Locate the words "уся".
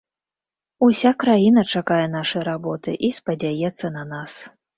0.87-1.11